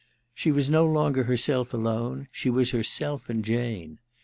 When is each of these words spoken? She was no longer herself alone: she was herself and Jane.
She 0.33 0.51
was 0.51 0.67
no 0.67 0.83
longer 0.87 1.25
herself 1.25 1.75
alone: 1.75 2.27
she 2.31 2.49
was 2.49 2.71
herself 2.71 3.29
and 3.29 3.45
Jane. 3.45 3.99